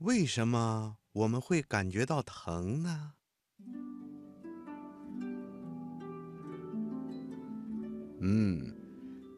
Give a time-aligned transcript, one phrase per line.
[0.00, 3.12] 为什么我们会感觉到疼呢？
[8.20, 8.74] 嗯，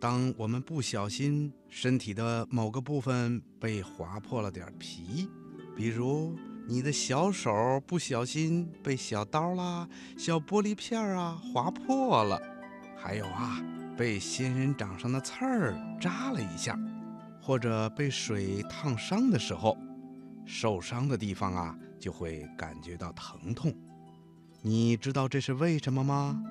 [0.00, 5.28] 当我们不小心身体的某个部分被划破了点皮，
[5.74, 6.38] 比如
[6.68, 7.50] 你的小手
[7.84, 12.40] 不小心被小刀啦、小玻璃片啊划破了，
[12.96, 13.60] 还有啊，
[13.96, 16.78] 被仙人掌上的刺儿扎了一下，
[17.40, 19.76] 或者被水烫伤的时候，
[20.44, 23.74] 受伤的地方啊就会感觉到疼痛。
[24.60, 26.42] 你知道这是为什么吗？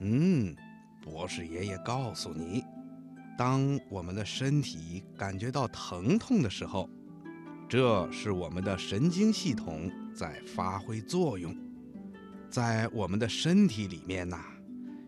[0.00, 0.54] 嗯。
[1.02, 2.64] 博士爷爷告诉你，
[3.36, 6.88] 当我们的身体感觉到疼痛的时候，
[7.68, 11.54] 这是我们的神经系统在发挥作用。
[12.48, 14.38] 在我们的身体里面呐，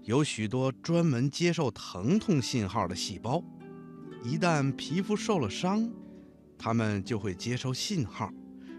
[0.02, 3.42] 有许多专门接受疼痛信号的细胞。
[4.22, 5.88] 一旦皮肤受了伤，
[6.66, 8.28] 它们就会接收信号，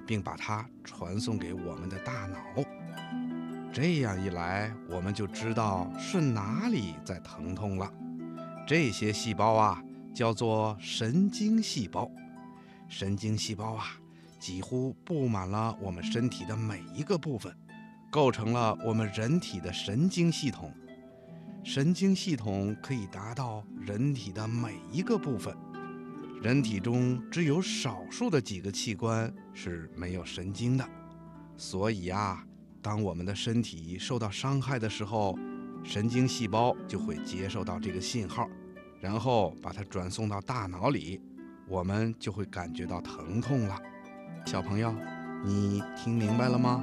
[0.05, 2.37] 并把它传送给我们的大脑。
[3.71, 7.89] 这样一来，我们就知道是哪里在疼痛了。
[8.67, 9.81] 这些细胞啊，
[10.13, 12.11] 叫做神经细胞。
[12.89, 13.85] 神经细胞啊，
[14.37, 17.55] 几乎布满了我们身体的每一个部分，
[18.11, 20.73] 构成了我们人体的神经系统。
[21.63, 25.55] 神经系统可以达到人体的每一个部分。
[26.41, 30.87] 人体中只有少数的几个器官是没有神经的，
[31.55, 32.43] 所以啊。
[32.79, 35.37] 当我们的身体受到伤害的时候，
[35.83, 38.47] 神经细胞就会接受到这个信号，
[39.01, 41.19] 然后把它转送到大脑里，
[41.67, 43.77] 我们就会感觉到疼痛了。
[44.45, 44.95] 小朋友，
[45.43, 46.81] 你听明白了吗？